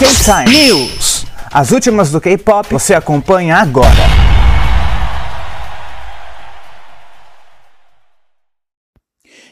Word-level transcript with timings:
K-Time 0.00 0.64
News. 0.64 1.26
As 1.52 1.72
últimas 1.72 2.10
do 2.10 2.22
K-pop 2.22 2.66
você 2.70 2.94
acompanha 2.94 3.56
agora. 3.56 3.86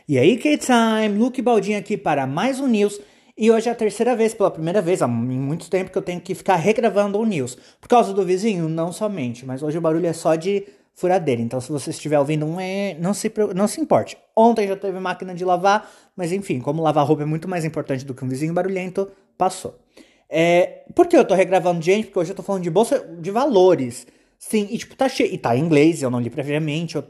E 0.09 0.19
aí, 0.19 0.39
K-Time, 0.39 1.19
Luke 1.19 1.43
Baldinho 1.43 1.79
aqui 1.79 1.99
para 1.99 2.27
mais 2.27 2.61
um 2.61 2.67
News. 2.67 2.99
E 3.37 3.51
hoje 3.51 3.69
é 3.69 3.73
a 3.73 3.75
terceira 3.75 4.17
vez, 4.17 4.33
pela 4.33 4.51
primeira 4.51 4.81
vez, 4.81 5.03
há 5.03 5.07
muito 5.07 5.69
tempo 5.69 5.91
que 5.91 5.99
eu 5.99 6.03
tenho 6.03 6.19
que 6.19 6.35
ficar 6.35 6.57
regravando 6.57 7.19
o 7.19 7.27
News. 7.27 7.59
Por 7.79 7.87
causa 7.87 8.15
do 8.15 8.25
vizinho, 8.25 8.71
não 8.71 8.91
somente, 8.91 9.45
mas 9.45 9.63
hoje 9.63 9.77
o 9.77 9.83
barulho 9.83 10.07
é 10.07 10.15
só 10.15 10.35
de 10.35 10.67
furadeira. 10.95 11.43
Então, 11.43 11.61
se 11.61 11.71
você 11.71 11.91
estiver 11.91 12.19
ouvindo 12.19 12.47
um 12.47 12.59
é, 12.59 12.97
não 12.99 13.13
se, 13.13 13.31
não 13.55 13.69
se 13.69 13.83
importe. 13.83 14.17
Ontem 14.35 14.67
já 14.67 14.77
teve 14.77 14.99
máquina 14.99 15.35
de 15.35 15.45
lavar, 15.45 15.91
mas 16.17 16.33
enfim, 16.33 16.59
como 16.59 16.83
lavar 16.83 17.05
roupa 17.05 17.25
é 17.25 17.27
muito 17.27 17.47
mais 17.47 17.67
importante 17.67 18.03
do 18.03 18.15
que 18.15 18.25
um 18.25 18.29
vizinho 18.29 18.55
barulhento, 18.55 19.11
passou. 19.37 19.79
É, 20.29 20.85
por 20.95 21.07
que 21.07 21.17
eu 21.17 21.25
tô 21.25 21.35
regravando, 21.35 21.81
gente? 21.83 22.07
Porque 22.07 22.19
hoje 22.19 22.33
eu 22.33 22.37
tô 22.37 22.43
falando 22.43 22.63
de 22.63 22.71
bolsa 22.71 22.99
de 23.21 23.31
valores. 23.31 24.07
Sim, 24.39 24.69
e 24.71 24.79
tipo, 24.79 24.95
tá 24.95 25.09
cheio. 25.09 25.33
E 25.33 25.39
tá 25.39 25.57
em 25.57 25.61
inglês, 25.61 26.03
eu 26.03 26.11
não 26.11 26.21
li 26.21 26.31
previamente. 26.31 26.97
Eu... 26.97 27.05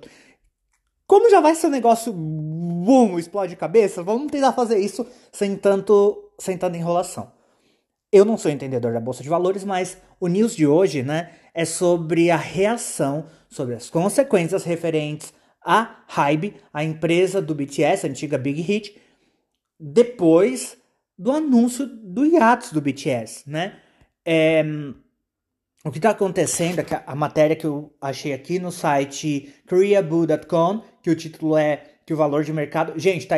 Como 1.06 1.28
já 1.30 1.40
vai 1.40 1.54
ser 1.54 1.66
um 1.66 1.70
negócio 1.70 2.12
boom, 2.12 3.18
explode 3.18 3.56
cabeça, 3.56 4.02
vamos 4.02 4.30
tentar 4.30 4.52
fazer 4.52 4.78
isso 4.78 5.06
sem 5.32 5.56
tanto, 5.56 6.32
sem 6.38 6.56
tanta 6.56 6.76
enrolação. 6.76 7.32
Eu 8.10 8.24
não 8.24 8.38
sou 8.38 8.50
entendedor 8.50 8.92
da 8.92 9.00
bolsa 9.00 9.22
de 9.22 9.28
valores, 9.28 9.64
mas 9.64 9.98
o 10.18 10.28
news 10.28 10.56
de 10.56 10.66
hoje, 10.66 11.02
né, 11.02 11.30
é 11.52 11.64
sobre 11.64 12.30
a 12.30 12.36
reação, 12.36 13.26
sobre 13.50 13.74
as 13.74 13.90
consequências 13.90 14.64
referentes 14.64 15.32
à 15.62 16.02
Hybe, 16.06 16.56
a 16.72 16.82
empresa 16.82 17.42
do 17.42 17.54
BTS, 17.54 18.06
a 18.06 18.10
antiga 18.10 18.38
Big 18.38 18.62
Hit, 18.62 18.98
depois 19.78 20.77
do 21.18 21.32
anúncio 21.32 21.86
do 21.86 22.24
hiatus 22.24 22.72
do 22.72 22.80
BTS, 22.80 23.50
né? 23.50 23.80
É, 24.24 24.62
o 25.84 25.90
que 25.90 25.98
está 25.98 26.10
acontecendo, 26.10 26.80
é 26.80 27.02
a 27.06 27.14
matéria 27.14 27.56
que 27.56 27.66
eu 27.66 27.92
achei 28.00 28.32
aqui 28.32 28.58
no 28.58 28.70
site 28.70 29.54
koreaboo.com, 29.68 30.82
que 31.02 31.10
o 31.10 31.16
título 31.16 31.56
é 31.56 31.82
que 32.04 32.12
o 32.12 32.16
valor 32.16 32.44
de 32.44 32.52
mercado... 32.52 32.98
Gente, 32.98 33.26
tá... 33.26 33.36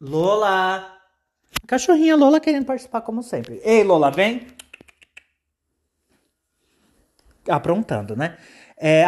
Lola! 0.00 0.92
Cachorrinha 1.66 2.16
Lola 2.16 2.40
querendo 2.40 2.66
participar 2.66 3.00
como 3.02 3.22
sempre. 3.22 3.60
Ei, 3.64 3.82
Lola, 3.84 4.10
vem! 4.10 4.46
Aprontando, 7.48 8.16
né? 8.16 8.38
É, 8.76 9.04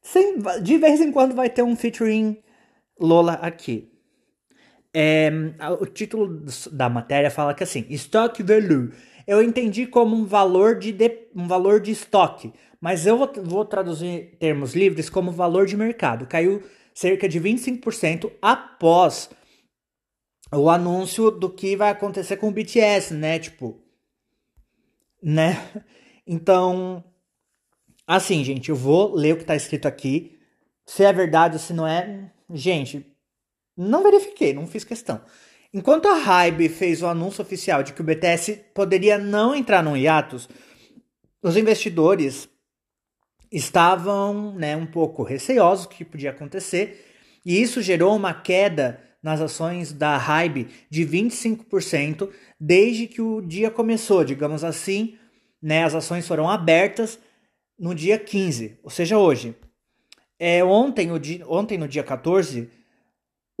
sem, 0.00 0.38
de 0.62 0.78
vez 0.78 1.00
em 1.00 1.12
quando 1.12 1.34
vai 1.34 1.48
ter 1.48 1.62
um 1.62 1.76
featuring 1.76 2.42
Lola 2.98 3.34
aqui. 3.34 3.91
É, 4.94 5.30
o 5.80 5.86
título 5.86 6.44
da 6.70 6.88
matéria 6.88 7.30
fala 7.30 7.54
que 7.54 7.62
assim, 7.62 7.86
stock 7.90 8.42
value. 8.42 8.92
Eu 9.26 9.42
entendi 9.42 9.86
como 9.86 10.16
um 10.16 10.24
valor 10.24 10.78
de, 10.78 10.92
de 10.92 11.28
um 11.34 11.46
valor 11.46 11.80
de 11.80 11.92
estoque, 11.92 12.52
mas 12.80 13.06
eu 13.06 13.16
vou, 13.16 13.32
vou 13.42 13.64
traduzir 13.64 14.36
termos 14.38 14.74
livres 14.74 15.08
como 15.08 15.30
valor 15.30 15.66
de 15.66 15.76
mercado. 15.76 16.26
Caiu 16.26 16.62
cerca 16.94 17.28
de 17.28 17.40
25% 17.40 18.30
após 18.42 19.30
o 20.52 20.68
anúncio 20.68 21.30
do 21.30 21.48
que 21.48 21.76
vai 21.76 21.90
acontecer 21.90 22.36
com 22.36 22.48
o 22.48 22.52
BTS, 22.52 23.14
né? 23.14 23.38
Tipo, 23.38 23.80
né? 25.22 25.56
Então, 26.26 27.02
assim, 28.06 28.44
gente, 28.44 28.68
eu 28.68 28.76
vou 28.76 29.12
ler 29.14 29.34
o 29.34 29.38
que 29.38 29.44
tá 29.44 29.56
escrito 29.56 29.86
aqui. 29.86 30.38
Se 30.86 31.04
é 31.04 31.12
verdade 31.12 31.54
ou 31.54 31.60
se 31.60 31.72
não 31.72 31.86
é, 31.86 32.30
gente, 32.48 33.11
não 33.76 34.02
verifiquei, 34.02 34.52
não 34.52 34.66
fiz 34.66 34.84
questão. 34.84 35.20
Enquanto 35.74 36.06
a 36.06 36.14
Hybe 36.14 36.68
fez 36.68 37.02
o 37.02 37.06
anúncio 37.06 37.42
oficial 37.42 37.82
de 37.82 37.92
que 37.92 38.00
o 38.00 38.04
BTS 38.04 38.60
poderia 38.74 39.16
não 39.16 39.54
entrar 39.54 39.82
no 39.82 39.96
hiatus, 39.96 40.48
os 41.42 41.56
investidores 41.56 42.48
estavam 43.50 44.54
né, 44.54 44.76
um 44.76 44.86
pouco 44.86 45.22
receosos 45.22 45.86
do 45.86 45.90
que 45.90 46.04
podia 46.04 46.30
acontecer, 46.30 47.06
e 47.44 47.60
isso 47.60 47.82
gerou 47.82 48.14
uma 48.14 48.34
queda 48.34 49.00
nas 49.22 49.40
ações 49.40 49.92
da 49.92 50.16
Hybe 50.16 50.68
de 50.90 51.06
25% 51.06 52.30
desde 52.58 53.06
que 53.06 53.22
o 53.22 53.40
dia 53.40 53.70
começou, 53.70 54.24
digamos 54.24 54.64
assim, 54.64 55.16
né, 55.60 55.84
as 55.84 55.94
ações 55.94 56.26
foram 56.26 56.50
abertas 56.50 57.18
no 57.78 57.94
dia 57.94 58.18
15, 58.18 58.78
ou 58.82 58.90
seja, 58.90 59.18
hoje. 59.18 59.54
É, 60.38 60.62
ontem, 60.64 61.12
o 61.12 61.18
dia, 61.18 61.46
ontem, 61.48 61.78
no 61.78 61.86
dia 61.86 62.02
14, 62.02 62.68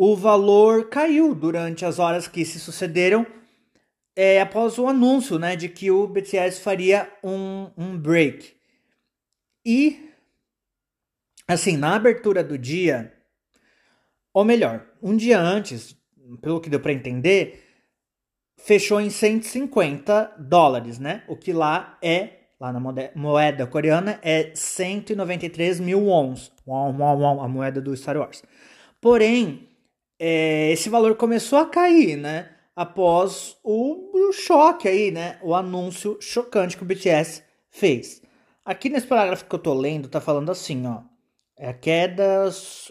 o 0.04 0.16
valor 0.16 0.88
caiu 0.88 1.32
durante 1.32 1.84
as 1.84 2.00
horas 2.00 2.26
que 2.26 2.44
se 2.44 2.58
sucederam 2.58 3.24
é, 4.16 4.40
após 4.40 4.76
o 4.76 4.88
anúncio 4.88 5.38
né, 5.38 5.54
de 5.54 5.68
que 5.68 5.92
o 5.92 6.08
BTS 6.08 6.60
faria 6.60 7.08
um, 7.22 7.70
um 7.78 7.96
break. 7.96 8.52
E, 9.64 10.10
assim, 11.46 11.76
na 11.76 11.94
abertura 11.94 12.42
do 12.42 12.58
dia, 12.58 13.12
ou 14.34 14.44
melhor, 14.44 14.84
um 15.00 15.16
dia 15.16 15.38
antes, 15.38 15.96
pelo 16.40 16.60
que 16.60 16.68
deu 16.68 16.80
para 16.80 16.92
entender, 16.92 17.62
fechou 18.58 19.00
em 19.00 19.08
150 19.08 20.34
dólares, 20.36 20.98
né? 20.98 21.22
O 21.28 21.36
que 21.36 21.52
lá 21.52 21.96
é, 22.02 22.40
lá 22.58 22.72
na 22.72 22.80
moeda 23.14 23.68
coreana, 23.68 24.18
é 24.20 24.50
193 24.52 25.78
mil 25.78 26.06
wons. 26.06 26.50
A 26.66 27.46
moeda 27.46 27.80
do 27.80 27.96
Star 27.96 28.16
Wars. 28.16 28.42
Porém, 29.00 29.68
é, 30.24 30.70
esse 30.70 30.88
valor 30.88 31.16
começou 31.16 31.58
a 31.58 31.66
cair, 31.66 32.16
né? 32.16 32.48
Após 32.76 33.56
o, 33.64 34.28
o, 34.28 34.32
choque 34.32 34.86
aí, 34.86 35.10
né? 35.10 35.36
O 35.42 35.52
anúncio 35.52 36.16
chocante 36.20 36.76
que 36.76 36.84
o 36.84 36.86
BTS 36.86 37.42
fez. 37.68 38.22
Aqui 38.64 38.88
nesse 38.88 39.08
parágrafo 39.08 39.44
que 39.44 39.52
eu 39.52 39.58
tô 39.58 39.74
lendo, 39.74 40.08
tá 40.08 40.20
falando 40.20 40.52
assim, 40.52 40.86
ó. 40.86 41.02
É 41.56 41.70
a 41.70 41.74
queda 41.74 42.48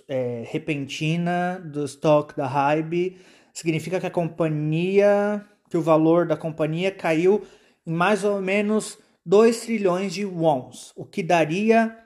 é, 0.09 0.43
repentina 0.45 1.57
do 1.57 1.85
estoque 1.85 2.35
da 2.35 2.45
Hybe 2.45 3.17
significa 3.53 3.97
que 3.97 4.07
a 4.07 4.11
companhia, 4.11 5.45
que 5.69 5.77
o 5.77 5.81
valor 5.81 6.27
da 6.27 6.35
companhia 6.35 6.91
caiu 6.91 7.47
em 7.87 7.93
mais 7.93 8.25
ou 8.25 8.41
menos 8.41 8.99
2 9.25 9.61
trilhões 9.61 10.13
de 10.13 10.25
wons, 10.25 10.91
o 10.97 11.05
que 11.05 11.23
daria 11.23 11.97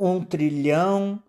1 0.00 0.24
trilhão 0.24 1.22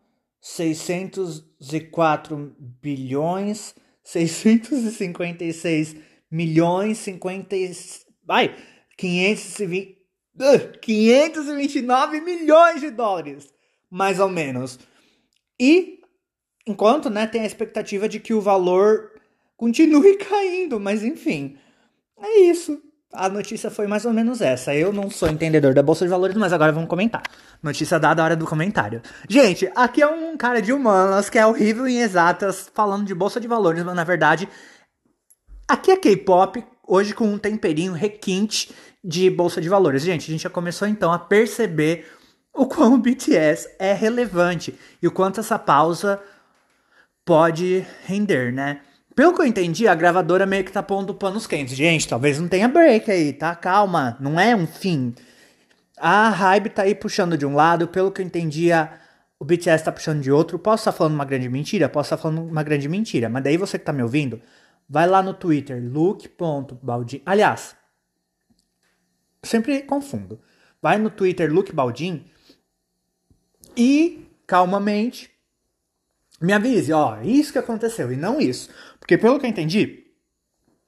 604 1.60 2.56
bilhões 2.82 3.76
656 4.04 5.96
milhões 6.32 6.98
50 7.00 7.56
vai 8.26 8.56
520 8.98 9.98
uh, 10.36 10.80
529 10.80 12.22
milhões 12.22 12.82
de 12.82 12.90
dólares 12.92 13.48
mais 13.92 14.20
ou 14.20 14.30
menos. 14.30 14.80
E 15.60 16.00
enquanto 16.66 17.10
né 17.10 17.28
tem 17.28 17.42
a 17.42 17.46
expectativa 17.46 18.08
de 18.08 18.20
que 18.20 18.34
o 18.34 18.42
valor 18.42 19.12
continue 19.58 20.18
caindo 20.24 20.80
mas 20.80 21.04
enfim 21.04 21.58
é 22.18 22.42
isso 22.42 22.82
a 23.12 23.28
notícia 23.28 23.72
foi 23.72 23.88
mais 23.88 24.06
ou 24.06 24.14
menos 24.14 24.42
essa. 24.42 24.74
Eu 24.74 24.94
não 24.94 25.10
sou 25.10 25.30
entendedor 25.30 25.74
da 25.74 25.82
bolsa 25.82 26.06
de 26.06 26.12
valores, 26.12 26.36
mas 26.38 26.54
agora 26.54 26.72
vamos 26.72 26.90
comentar. 26.90 27.24
Notícia 27.62 28.00
dada 28.00 28.22
a 28.22 28.26
hora 28.26 28.36
do 28.36 28.46
comentário. 28.46 29.02
Gente, 29.28 29.70
aqui 29.76 30.02
é 30.02 30.08
um 30.08 30.38
cara 30.38 30.62
de 30.62 30.72
humanas 30.72 31.30
que 31.30 31.38
é 31.38 31.46
horrível 31.46 31.88
em 31.88 32.00
exatas 32.00 32.70
falando 32.74 33.06
de 33.06 33.16
bolsa 33.16 33.40
de 33.40 33.48
valores, 33.48 33.84
mas 33.84 33.96
na 33.96 34.04
verdade 34.04 34.48
aqui 35.68 35.92
é 35.92 35.98
K-pop, 35.98 36.64
hoje 36.88 37.14
com 37.14 37.26
um 37.26 37.38
temperinho 37.38 37.94
requinte 37.94 38.74
de 39.04 39.30
bolsa 39.30 39.60
de 39.60 39.70
valores. 39.70 40.04
Gente, 40.04 40.30
a 40.30 40.32
gente 40.32 40.44
já 40.44 40.50
começou 40.50 40.88
então 40.88 41.12
a 41.12 41.20
perceber 41.20 42.08
o 42.54 42.68
quão 42.68 42.96
o 42.96 42.98
BTS 42.98 43.76
é 43.80 43.94
relevante 43.94 44.78
e 45.02 45.08
o 45.08 45.12
quanto 45.12 45.40
essa 45.40 45.58
pausa 45.58 46.20
pode 47.26 47.86
render, 48.06 48.52
né? 48.52 48.82
Pelo 49.20 49.34
que 49.34 49.42
eu 49.42 49.46
entendi, 49.46 49.86
a 49.86 49.94
gravadora 49.94 50.46
meio 50.46 50.64
que 50.64 50.72
tá 50.72 50.82
pondo 50.82 51.14
panos 51.14 51.46
quentes. 51.46 51.76
Gente, 51.76 52.08
talvez 52.08 52.40
não 52.40 52.48
tenha 52.48 52.70
break 52.70 53.12
aí, 53.12 53.34
tá? 53.34 53.54
Calma, 53.54 54.16
não 54.18 54.40
é 54.40 54.56
um 54.56 54.66
fim. 54.66 55.14
A 55.98 56.30
Hybe 56.30 56.70
tá 56.70 56.84
aí 56.84 56.96
puxando 56.96 57.38
de 57.38 57.46
um 57.46 57.54
lado, 57.54 57.86
pelo 57.90 58.14
que 58.14 58.22
eu 58.22 58.26
entendi, 58.26 58.72
a, 58.72 58.98
o 59.38 59.44
BTS 59.44 59.84
tá 59.84 59.92
puxando 59.92 60.22
de 60.22 60.32
outro. 60.32 60.58
Posso 60.58 60.84
estar 60.84 60.94
tá 60.94 60.98
falando 60.98 61.16
uma 61.16 61.26
grande 61.26 61.50
mentira? 61.50 61.90
Posso 61.90 62.08
estar 62.08 62.16
tá 62.16 62.22
falando 62.24 62.50
uma 62.50 62.64
grande 62.64 62.88
mentira. 62.88 63.28
Mas 63.28 63.44
daí 63.44 63.58
você 63.58 63.78
que 63.78 63.84
tá 63.84 63.92
me 63.92 64.02
ouvindo, 64.02 64.42
vai 64.88 65.06
lá 65.06 65.22
no 65.22 65.34
Twitter, 65.34 65.84
luke.baldin. 65.84 67.22
Aliás, 67.26 67.76
sempre 69.44 69.82
confundo. 69.82 70.40
Vai 70.82 70.98
no 70.98 71.10
Twitter, 71.10 71.54
Luke 71.54 71.74
Baldin, 71.74 72.24
e 73.76 74.26
calmamente 74.48 75.30
me 76.42 76.54
avise, 76.54 76.94
ó, 76.94 77.22
isso 77.22 77.52
que 77.52 77.60
aconteceu 77.60 78.12
e 78.12 78.16
não 78.16 78.40
isso. 78.40 78.70
Porque 79.00 79.18
pelo 79.18 79.40
que 79.40 79.46
eu 79.46 79.50
entendi, 79.50 80.06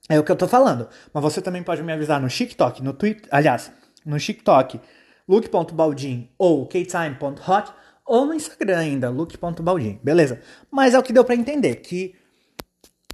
é 0.09 0.19
o 0.19 0.23
que 0.23 0.31
eu 0.31 0.35
tô 0.35 0.47
falando. 0.47 0.87
Mas 1.13 1.23
você 1.23 1.41
também 1.41 1.63
pode 1.63 1.83
me 1.83 1.91
avisar 1.91 2.21
no 2.21 2.27
TikTok, 2.27 2.81
no 2.81 2.93
Twitter, 2.93 3.27
aliás, 3.31 3.71
no 4.05 4.17
TikTok, 4.17 4.79
look.baldin 5.27 6.29
ou 6.37 6.67
ktime.hot 6.67 7.71
ou 8.05 8.25
no 8.25 8.33
Instagram 8.33 8.79
ainda, 8.79 9.09
look.baldin, 9.09 9.99
beleza? 10.03 10.41
Mas 10.69 10.93
é 10.93 10.99
o 10.99 11.03
que 11.03 11.13
deu 11.13 11.23
para 11.23 11.35
entender, 11.35 11.75
que 11.77 12.15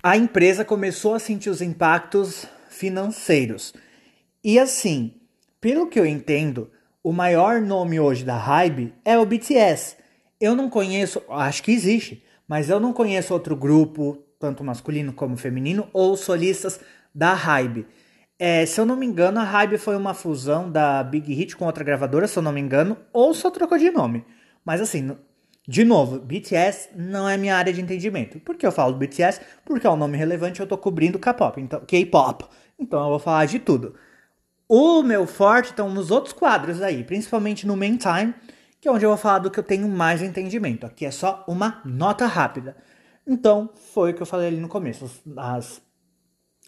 a 0.01 0.15
empresa 0.15 0.63
começou 0.63 1.13
a 1.13 1.19
sentir 1.19 1.49
os 1.49 1.61
impactos 1.61 2.45
financeiros. 2.69 3.73
E 4.43 4.57
assim, 4.57 5.15
pelo 5.59 5.87
que 5.87 5.99
eu 5.99 6.05
entendo, 6.05 6.71
o 7.03 7.11
maior 7.11 7.61
nome 7.61 7.99
hoje 7.99 8.23
da 8.23 8.37
Hybe 8.37 8.93
é 9.03 9.17
o 9.17 9.25
BTS. 9.25 9.97
Eu 10.39 10.55
não 10.55 10.69
conheço, 10.69 11.21
acho 11.29 11.63
que 11.63 11.71
existe, 11.71 12.23
mas 12.47 12.69
eu 12.69 12.79
não 12.79 12.93
conheço 12.93 13.33
outro 13.33 13.55
grupo, 13.55 14.23
tanto 14.39 14.63
masculino 14.63 15.11
como 15.13 15.35
feminino, 15.35 15.87
ou 15.91 16.15
solistas 16.15 16.79
da 17.13 17.33
Hybe. 17.33 17.85
É, 18.39 18.65
se 18.65 18.79
eu 18.79 18.85
não 18.85 18.95
me 18.95 19.05
engano, 19.05 19.39
a 19.39 19.43
Hybe 19.43 19.77
foi 19.77 19.95
uma 19.95 20.13
fusão 20.13 20.71
da 20.71 21.03
Big 21.03 21.33
Hit 21.33 21.55
com 21.57 21.65
outra 21.65 21.83
gravadora, 21.83 22.27
se 22.27 22.37
eu 22.37 22.43
não 22.43 22.51
me 22.51 22.61
engano, 22.61 22.97
ou 23.11 23.33
só 23.33 23.49
trocou 23.49 23.77
de 23.77 23.89
nome. 23.89 24.23
Mas 24.63 24.79
assim, 24.79 25.17
de 25.67 25.83
novo, 25.83 26.19
BTS 26.19 26.89
não 26.95 27.27
é 27.27 27.35
minha 27.35 27.55
área 27.55 27.73
de 27.73 27.81
entendimento. 27.81 28.39
Por 28.39 28.55
que 28.55 28.65
eu 28.65 28.71
falo 28.71 28.95
BTS? 28.95 29.41
Porque 29.65 29.85
é 29.85 29.89
um 29.89 29.97
nome 29.97 30.17
relevante, 30.17 30.59
eu 30.59 30.67
tô 30.67 30.77
cobrindo 30.77 31.19
K-pop, 31.19 31.59
então 31.59 31.81
K-pop. 31.81 32.45
Então 32.79 33.03
eu 33.03 33.09
vou 33.09 33.19
falar 33.19 33.45
de 33.45 33.59
tudo. 33.59 33.95
O 34.69 35.01
meu 35.01 35.25
forte 35.25 35.71
estão 35.71 35.89
nos 35.89 36.11
outros 36.11 36.33
quadros 36.33 36.81
aí, 36.81 37.03
principalmente 37.03 37.65
no 37.65 37.75
Main 37.75 37.97
Time, 37.97 38.33
que 38.79 38.87
é 38.87 38.91
onde 38.91 39.05
eu 39.05 39.09
vou 39.09 39.17
falar 39.17 39.39
do 39.39 39.51
que 39.51 39.59
eu 39.59 39.63
tenho 39.63 39.87
mais 39.87 40.21
entendimento. 40.21 40.85
Aqui 40.85 41.05
é 41.05 41.11
só 41.11 41.43
uma 41.47 41.81
nota 41.83 42.25
rápida. 42.25 42.75
Então, 43.25 43.69
foi 43.93 44.11
o 44.11 44.13
que 44.13 44.21
eu 44.21 44.25
falei 44.25 44.47
ali 44.47 44.57
no 44.57 44.69
começo. 44.69 45.09
As, 45.35 45.81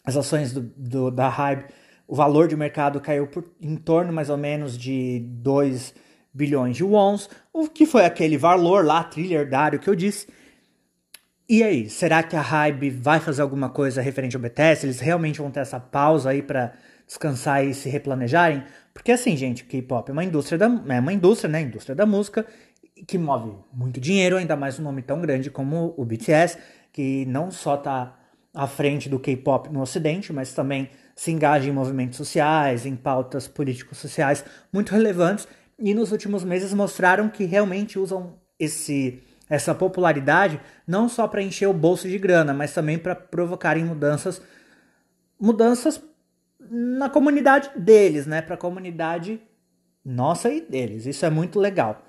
as 0.04 0.18
ações 0.18 0.52
do, 0.52 0.62
do, 0.76 1.12
da 1.12 1.30
Hype, 1.30 1.72
o 2.08 2.16
valor 2.16 2.48
de 2.48 2.56
mercado 2.56 3.00
caiu 3.00 3.28
por, 3.28 3.46
em 3.62 3.76
torno 3.76 4.12
mais 4.12 4.30
ou 4.30 4.38
menos 4.38 4.78
de 4.78 5.20
2 5.20 5.94
bilhões 6.34 6.76
de 6.76 6.84
wons, 6.84 7.30
o 7.54 7.68
que 7.68 7.86
foi 7.86 8.06
aquele 8.06 8.38
valor 8.38 8.86
lá, 8.86 9.04
trilhardário 9.04 9.80
que 9.80 9.90
eu 9.90 9.96
disse. 9.96 10.28
E 11.48 11.64
aí, 11.64 11.90
será 11.90 12.22
que 12.22 12.36
a 12.36 12.42
Hype 12.42 12.90
vai 12.92 13.20
fazer 13.20 13.42
alguma 13.42 13.70
coisa 13.70 14.02
referente 14.02 14.36
ao 14.36 14.42
BTS? 14.42 14.86
Eles 14.86 15.00
realmente 15.00 15.40
vão 15.40 15.50
ter 15.50 15.62
essa 15.62 15.80
pausa 15.80 16.30
aí 16.30 16.44
para 16.44 16.74
descansar 17.08 17.66
e 17.66 17.74
se 17.74 17.90
replanejarem. 17.90 18.64
Porque 19.00 19.14
assim, 19.14 19.38
gente, 19.38 19.64
K-pop 19.64 20.10
é 20.10 20.12
uma 20.12 20.26
indústria 20.26 20.58
da, 20.58 20.66
é 20.66 21.00
uma 21.00 21.14
indústria, 21.14 21.50
né? 21.50 21.62
Indústria 21.62 21.96
da 21.96 22.06
música 22.06 22.46
que 23.08 23.18
move 23.18 23.54
muito 23.72 23.98
dinheiro, 23.98 24.36
ainda 24.36 24.58
mais 24.58 24.78
um 24.78 24.84
nome 24.84 25.02
tão 25.02 25.22
grande 25.22 25.50
como 25.50 25.94
o 25.96 26.04
BTS, 26.04 26.58
que 26.92 27.26
não 27.26 27.50
só 27.50 27.78
tá 27.78 28.20
à 28.54 28.68
frente 28.68 29.08
do 29.08 29.18
K-pop 29.18 29.70
no 29.72 29.80
Ocidente, 29.80 30.34
mas 30.34 30.52
também 30.52 30.90
se 31.16 31.32
engaja 31.32 31.70
em 31.70 31.72
movimentos 31.72 32.18
sociais, 32.18 32.86
em 32.86 32.94
pautas 32.94 33.48
políticos 33.48 34.00
sociais 34.00 34.44
muito 34.72 34.92
relevantes 34.92 35.48
e 35.80 35.94
nos 35.94 36.12
últimos 36.12 36.44
meses 36.44 36.74
mostraram 36.74 37.30
que 37.30 37.46
realmente 37.46 37.98
usam 37.98 38.36
esse 38.60 39.24
essa 39.50 39.74
popularidade 39.74 40.60
não 40.86 41.08
só 41.08 41.26
para 41.26 41.42
encher 41.42 41.68
o 41.68 41.74
bolso 41.74 42.08
de 42.08 42.18
grana, 42.18 42.54
mas 42.54 42.74
também 42.74 43.00
para 43.00 43.16
provocarem 43.16 43.86
mudanças 43.86 44.42
mudanças 45.40 46.02
na 46.70 47.10
comunidade 47.10 47.72
deles, 47.76 48.26
né? 48.26 48.42
Para 48.42 48.56
a 48.56 48.58
comunidade 48.58 49.42
nossa 50.06 50.50
e 50.50 50.62
deles. 50.62 51.06
Isso 51.06 51.26
é 51.26 51.30
muito 51.30 51.60
legal. 51.60 52.02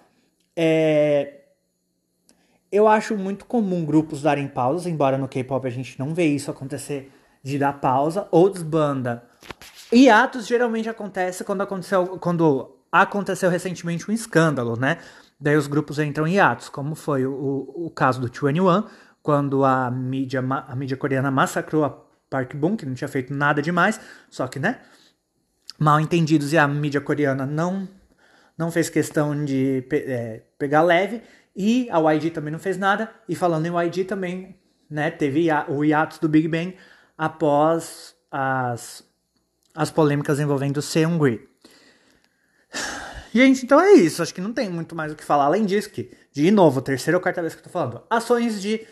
É... 0.57 1.39
Eu 2.71 2.87
acho 2.87 3.17
muito 3.17 3.45
comum 3.47 3.85
grupos 3.85 4.23
darem 4.23 4.47
pausas, 4.47 4.87
embora 4.87 5.19
no 5.19 5.27
K-pop 5.27 5.67
a 5.67 5.71
gente 5.71 5.99
não 5.99 6.15
vê 6.15 6.27
isso 6.27 6.51
acontecer 6.51 7.11
de 7.43 7.59
dar 7.59 7.81
pausa 7.81 8.29
ou 8.31 8.49
desbanda. 8.49 9.25
Hiatos 9.93 10.47
geralmente 10.47 10.89
acontece 10.89 11.43
quando 11.43 11.63
aconteceu, 11.63 12.19
quando 12.19 12.77
aconteceu 12.93 13.51
recentemente 13.51 14.09
um 14.09 14.15
escândalo, 14.15 14.79
né? 14.79 14.99
Daí 15.41 15.57
os 15.57 15.67
grupos 15.67 15.99
entram 15.99 16.27
em 16.27 16.35
hiatos, 16.35 16.69
como 16.69 16.95
foi 16.95 17.27
o, 17.27 17.73
o 17.75 17.91
caso 17.91 18.21
do 18.21 18.27
21, 18.29 18.85
quando 19.23 19.65
a 19.65 19.91
mídia, 19.91 20.41
a 20.41 20.77
mídia 20.77 20.97
coreana 20.97 21.31
massacrou 21.31 21.85
a 21.85 22.10
Park 22.31 22.55
Boom, 22.55 22.77
que 22.77 22.87
não 22.87 22.95
tinha 22.95 23.09
feito 23.09 23.35
nada 23.35 23.61
demais, 23.61 24.01
só 24.31 24.47
que, 24.47 24.59
né, 24.59 24.79
mal 25.79 26.01
entendidos 26.01 26.53
e 26.53 26.59
a 26.59 26.67
mídia 26.69 27.01
coreana 27.01 27.45
não, 27.45 27.89
não 28.57 28.71
fez 28.71 28.89
questão 28.89 29.45
de 29.45 29.85
é, 29.91 30.43
pegar 30.57 30.83
leve, 30.83 31.23
e 31.55 31.89
a 31.91 31.99
YG 32.13 32.31
também 32.31 32.53
não 32.53 32.61
fez 32.61 32.79
nada, 32.79 33.11
e 33.29 33.35
falando 33.35 33.67
em 33.67 33.87
YG 33.87 34.05
também, 34.05 34.57
né, 34.89 35.11
teve 35.11 35.49
o 35.69 35.85
hiatus 35.85 36.19
do 36.19 36.29
Big 36.29 36.47
Bang 36.47 36.77
após 37.19 38.15
as, 38.31 39.05
as 39.75 39.91
polêmicas 39.91 40.39
envolvendo 40.39 40.81
Seungri. 40.81 41.49
Gente, 43.33 43.65
então 43.65 43.81
é 43.81 43.93
isso. 43.93 44.23
Acho 44.23 44.35
que 44.35 44.41
não 44.41 44.53
tem 44.53 44.69
muito 44.69 44.97
mais 44.97 45.13
o 45.13 45.15
que 45.15 45.25
falar. 45.25 45.45
Além 45.45 45.65
disso, 45.65 45.91
que, 45.91 46.11
de 46.33 46.51
novo, 46.51 46.83
terceira 46.83 47.17
ou 47.17 47.23
quarta 47.23 47.41
vez 47.41 47.55
que 47.55 47.61
eu 47.61 47.65
tô 47.65 47.71
falando, 47.71 48.03
ações 48.11 48.61
de 48.61 48.85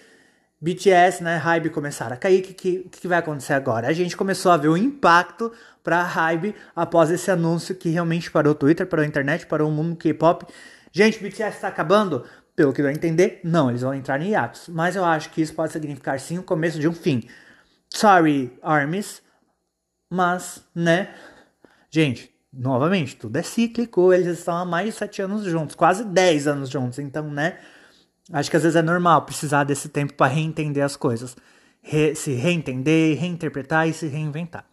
BTS, 0.60 1.22
né, 1.22 1.36
Hybe 1.36 1.70
começaram 1.70 2.14
a 2.14 2.16
cair. 2.16 2.40
O 2.40 2.42
que, 2.42 2.54
que, 2.54 2.88
que, 2.90 3.08
vai 3.08 3.18
acontecer 3.18 3.52
agora? 3.52 3.86
A 3.86 3.92
gente 3.92 4.16
começou 4.16 4.50
a 4.50 4.56
ver 4.56 4.68
o 4.68 4.76
impacto 4.76 5.52
para 5.84 6.02
Hybe 6.02 6.54
após 6.74 7.10
esse 7.10 7.30
anúncio 7.30 7.74
que 7.74 7.88
realmente 7.88 8.30
parou 8.30 8.52
o 8.52 8.54
Twitter, 8.56 8.86
parou 8.86 9.04
a 9.04 9.08
internet, 9.08 9.46
parou 9.46 9.68
o 9.68 9.72
mundo 9.72 9.96
K-pop. 9.96 10.46
Gente, 10.92 11.22
BTS 11.22 11.56
está 11.56 11.68
acabando? 11.68 12.24
Pelo 12.56 12.72
que 12.72 12.82
deu 12.82 12.90
a 12.90 12.92
entender, 12.92 13.40
não, 13.44 13.70
eles 13.70 13.82
vão 13.82 13.94
entrar 13.94 14.20
em 14.20 14.30
hiatus. 14.30 14.68
Mas 14.68 14.96
eu 14.96 15.04
acho 15.04 15.30
que 15.30 15.40
isso 15.40 15.54
pode 15.54 15.72
significar 15.72 16.18
sim 16.18 16.38
o 16.38 16.42
começo 16.42 16.80
de 16.80 16.88
um 16.88 16.92
fim. 16.92 17.22
Sorry, 17.88 18.52
armies, 18.60 19.22
mas, 20.10 20.64
né? 20.74 21.14
Gente, 21.88 22.34
novamente, 22.52 23.14
tudo 23.14 23.36
é 23.36 23.42
cíclico. 23.42 24.12
Eles 24.12 24.26
estão 24.38 24.56
há 24.56 24.64
mais 24.64 24.86
de 24.86 24.92
sete 24.98 25.22
anos 25.22 25.44
juntos, 25.44 25.76
quase 25.76 26.04
dez 26.04 26.48
anos 26.48 26.68
juntos. 26.68 26.98
Então, 26.98 27.30
né? 27.30 27.58
Acho 28.32 28.50
que 28.50 28.56
às 28.56 28.62
vezes 28.62 28.76
é 28.76 28.82
normal 28.82 29.22
precisar 29.22 29.64
desse 29.64 29.88
tempo 29.88 30.14
para 30.14 30.32
reentender 30.32 30.84
as 30.84 30.96
coisas, 30.96 31.36
Re 31.80 32.14
se 32.14 32.32
reentender, 32.32 33.18
reinterpretar 33.18 33.88
e 33.88 33.94
se 33.94 34.06
reinventar. 34.06 34.64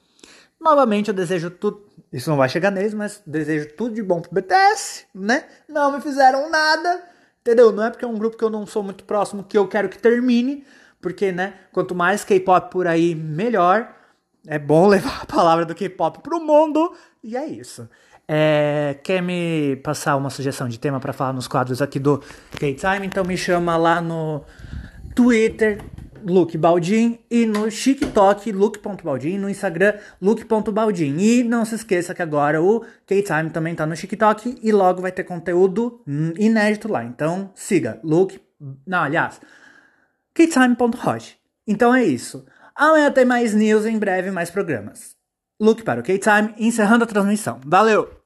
Novamente, 0.60 1.10
eu 1.10 1.13
desejo 1.13 1.52
tudo. 1.52 1.86
Isso 2.12 2.30
não 2.30 2.38
vai 2.38 2.50
chegar 2.50 2.72
neles, 2.72 2.94
mas 2.94 3.22
desejo 3.25 3.69
tudo 3.75 3.94
de 3.94 4.02
bom 4.02 4.19
pro 4.19 4.34
BTS, 4.34 5.06
né? 5.13 5.46
Não 5.69 5.92
me 5.92 6.02
fizeram 6.02 6.50
nada, 6.50 7.04
entendeu? 7.42 7.72
Não 7.72 7.84
é 7.84 7.90
porque 7.90 8.04
é 8.04 8.07
um 8.07 8.18
grupo 8.18 8.36
que 8.36 8.44
eu 8.44 8.50
não 8.50 8.66
sou 8.66 8.81
muito 8.81 9.04
próximo 9.04 9.44
que 9.44 9.57
eu 9.57 9.68
quero 9.68 9.88
que 9.88 10.00
termine, 10.00 10.66
porque, 11.00 11.31
né? 11.31 11.54
Quanto 11.72 11.94
mais 11.94 12.24
K-pop 12.24 12.72
por 12.72 12.88
aí, 12.88 13.13
melhor. 13.13 13.94
É 14.48 14.57
bom 14.57 14.88
levar 14.90 15.22
a 15.22 15.25
palavra 15.25 15.66
do 15.66 15.75
K-pop 15.75 16.19
pro 16.19 16.40
mundo, 16.40 16.96
e 17.24 17.38
é 17.38 17.46
isso. 17.46 17.88
É, 18.27 18.98
quer 19.04 19.22
me 19.22 19.75
passar 19.77 20.16
uma 20.16 20.30
sugestão 20.30 20.68
de 20.68 20.80
tema 20.80 21.00
para 21.00 21.13
falar 21.13 21.33
nos 21.33 21.48
quadros 21.48 21.81
aqui 21.81 22.00
do 22.00 22.22
K-Time? 22.57 23.06
Então 23.06 23.24
me 23.24 23.38
chama 23.38 23.77
lá 23.77 24.01
no 24.01 24.44
Twitter, 25.16 25.80
Luke 26.25 26.57
Baldin, 26.57 27.19
e 27.30 27.45
no 27.45 27.69
TikTok, 27.69 28.51
Luke.baldin, 28.51 29.38
no 29.38 29.50
Instagram, 29.50 29.94
Luke.baldin. 30.19 31.18
E 31.19 31.44
não 31.44 31.63
se 31.66 31.75
esqueça 31.75 32.16
que 32.16 32.21
agora 32.21 32.61
o 32.61 32.83
K-Time 33.06 33.52
também 33.52 33.76
tá 33.76 33.85
no 33.85 33.95
TikTok 33.95 34.59
e 34.61 34.71
logo 34.71 35.02
vai 35.02 35.11
ter 35.11 35.23
conteúdo 35.23 36.02
inédito 36.38 36.92
lá. 36.92 37.04
Então 37.04 37.52
siga, 37.54 37.99
Luke. 38.04 38.40
Não, 38.88 39.04
aliás, 39.04 39.40
K-Time.hot. 40.33 41.40
Então 41.68 41.94
é 41.94 42.04
isso. 42.04 42.45
Amanhã 42.76 43.11
tem 43.11 43.23
mais 43.23 43.54
news, 43.54 43.85
em 43.85 43.97
breve 43.97 44.31
mais 44.31 44.49
programas. 44.49 45.16
Look 45.59 45.83
para 45.83 46.02
o 46.02 46.04
K-Time, 46.04 46.54
encerrando 46.57 47.06
a 47.06 47.07
transmissão. 47.07 47.61
Valeu! 47.66 48.24